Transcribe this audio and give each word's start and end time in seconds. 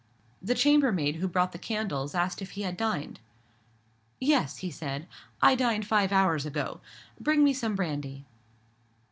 The 0.41 0.55
chambermaid 0.55 1.17
who 1.17 1.27
brought 1.27 1.51
the 1.51 1.59
candles 1.59 2.15
asked 2.15 2.41
if 2.41 2.49
he 2.57 2.63
had 2.63 2.75
dined. 2.75 3.19
"Yes," 4.19 4.57
he 4.57 4.71
said, 4.71 5.07
"I 5.43 5.53
dined 5.53 5.85
five 5.85 6.11
hours 6.11 6.43
ago. 6.43 6.81
Bring 7.19 7.43
me 7.43 7.53
some 7.53 7.75
brandy." 7.75 8.25